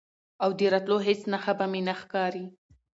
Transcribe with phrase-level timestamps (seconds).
[0.43, 2.45] او د راتلو هیڅ نښه به مې نه ښکاري،